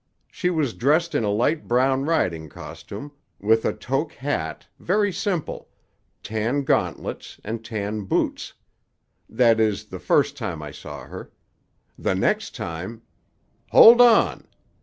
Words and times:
She 0.31 0.49
was 0.49 0.73
dressed 0.73 1.13
in 1.13 1.23
a 1.23 1.29
light 1.29 1.67
brown 1.67 2.05
riding 2.05 2.49
costume, 2.49 3.11
with 3.39 3.65
a 3.65 3.71
toque 3.73 4.13
hat, 4.15 4.65
very 4.79 5.13
simple, 5.13 5.69
tan 6.23 6.63
gauntlets, 6.63 7.39
and 7.43 7.63
tan 7.63 8.05
boots; 8.05 8.53
that 9.29 9.59
is, 9.59 9.85
the 9.85 9.99
first 9.99 10.35
time 10.35 10.59
I 10.59 10.71
saw 10.71 11.03
her. 11.05 11.29
The 11.99 12.15
next 12.15 12.55
time—" 12.55 13.03
"Hold 13.69 14.01
on! 14.01 14.47